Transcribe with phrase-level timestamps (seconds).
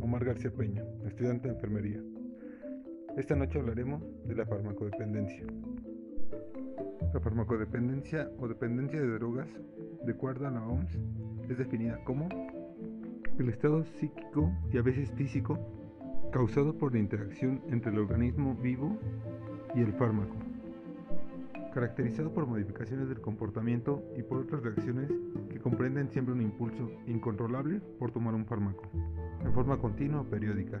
[0.00, 2.02] Omar García Peña, estudiante de enfermería.
[3.14, 5.44] Esta noche hablaremos de la farmacodependencia.
[7.12, 9.46] La farmacodependencia o dependencia de drogas,
[10.02, 10.98] de acuerdo a la OMS,
[11.50, 12.26] es definida como
[13.38, 15.58] el estado psíquico y a veces físico
[16.32, 18.98] causado por la interacción entre el organismo vivo
[19.74, 20.36] y el fármaco,
[21.68, 25.10] caracterizado por modificaciones del comportamiento y por otras reacciones
[25.50, 28.84] que comprenden siempre un impulso incontrolable por tomar un fármaco,
[29.44, 30.80] en forma continua o periódica,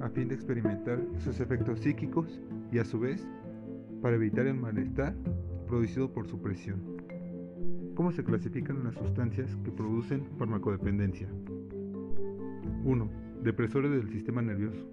[0.00, 2.40] a fin de experimentar sus efectos psíquicos
[2.72, 3.26] y a su vez
[4.02, 5.14] para evitar el malestar
[5.66, 6.80] producido por su presión.
[7.94, 11.28] ¿Cómo se clasifican las sustancias que producen farmacodependencia?
[12.84, 13.10] 1.
[13.42, 14.86] Depresores del sistema nervioso.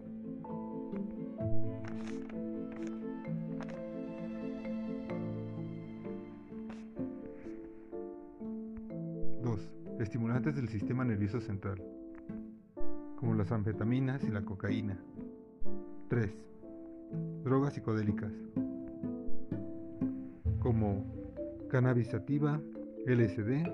[10.00, 11.82] Estimulantes del sistema nervioso central,
[13.18, 14.98] como las anfetaminas y la cocaína.
[16.08, 16.32] 3.
[17.44, 18.32] Drogas psicodélicas,
[20.60, 21.06] como
[21.70, 22.62] cannabis sativa,
[23.06, 23.68] LSD,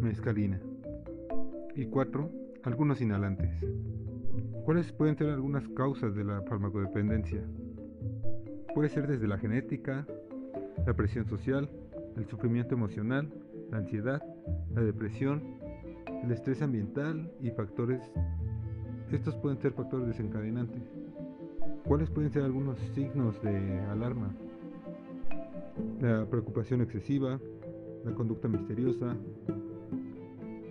[0.00, 0.60] mescalina.
[1.76, 2.30] Y 4.
[2.64, 3.50] Algunos inhalantes.
[4.64, 7.42] ¿Cuáles pueden ser algunas causas de la farmacodependencia?
[8.74, 10.06] Puede ser desde la genética,
[10.86, 11.70] la presión social,
[12.16, 13.32] el sufrimiento emocional,
[13.72, 14.22] la ansiedad,
[14.74, 15.42] la depresión,
[16.22, 18.00] el estrés ambiental y factores.
[19.10, 20.82] Estos pueden ser factores desencadenantes.
[21.84, 24.30] ¿Cuáles pueden ser algunos signos de alarma?
[26.00, 27.40] La preocupación excesiva,
[28.04, 29.16] la conducta misteriosa,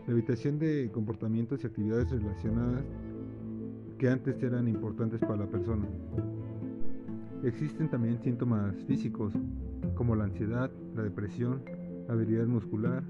[0.05, 2.83] la evitación de comportamientos y actividades relacionadas
[3.97, 5.87] que antes eran importantes para la persona.
[7.43, 9.33] Existen también síntomas físicos
[9.95, 11.63] como la ansiedad, la depresión,
[12.11, 13.03] habilidad muscular,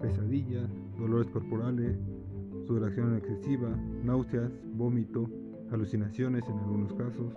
[0.00, 1.96] pesadillas, dolores corporales,
[2.66, 3.68] sudoración excesiva,
[4.04, 5.30] náuseas, vómito,
[5.70, 7.32] alucinaciones en algunos casos.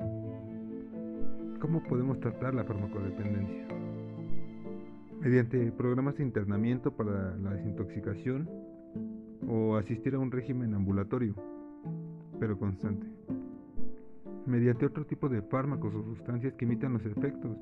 [1.60, 3.68] ¿Cómo podemos tratar la farmacodependencia?
[5.20, 8.50] Mediante programas de internamiento para la desintoxicación
[9.48, 11.36] o asistir a un régimen ambulatorio,
[12.40, 13.06] pero constante.
[14.46, 17.58] Mediante otro tipo de fármacos o sustancias que imitan los efectos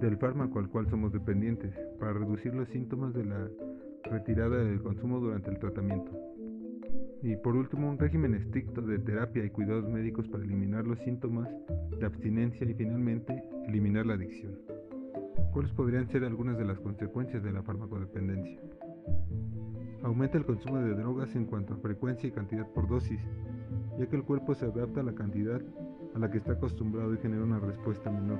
[0.00, 3.48] del fármaco al cual somos dependientes, para reducir los síntomas de la
[4.04, 6.10] retirada del consumo durante el tratamiento.
[7.22, 11.48] Y por último, un régimen estricto de terapia y cuidados médicos para eliminar los síntomas
[11.98, 14.58] de abstinencia y finalmente eliminar la adicción.
[15.52, 18.60] ¿Cuáles podrían ser algunas de las consecuencias de la farmacodependencia?
[20.02, 23.20] Aumenta el consumo de drogas en cuanto a frecuencia y cantidad por dosis,
[24.00, 25.60] ya que el cuerpo se adapta a la cantidad
[26.14, 28.38] a la que está acostumbrado y genera una respuesta menor.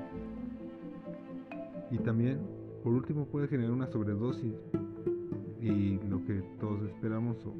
[1.90, 2.38] Y también,
[2.82, 4.54] por último, puede generar una sobredosis
[5.60, 7.54] y lo que todos esperamos o,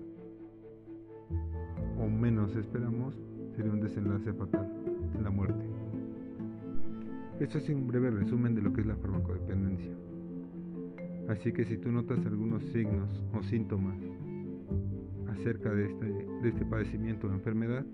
[2.02, 3.14] o menos esperamos
[3.54, 4.66] sería un desenlace fatal,
[5.22, 5.66] la muerte.
[7.38, 9.92] Esto es un breve resumen de lo que es la farmacodependencia.
[11.28, 13.98] Así que si tú notas algunos signos o síntomas
[15.30, 17.84] acerca de este, de este padecimiento o enfermedad,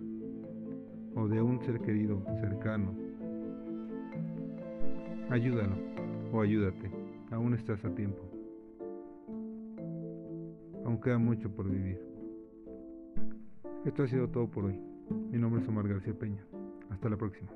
[1.14, 2.94] o de un ser querido cercano,
[5.30, 5.76] ayúdalo
[6.32, 6.90] o ayúdate,
[7.30, 8.22] aún estás a tiempo.
[10.84, 12.00] Aún queda mucho por vivir.
[13.84, 14.80] Esto ha sido todo por hoy.
[15.30, 16.44] Mi nombre es Omar García Peña.
[16.90, 17.50] Hasta la próxima.